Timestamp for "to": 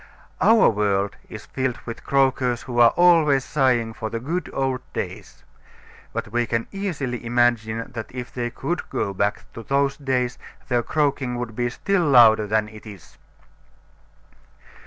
9.53-9.61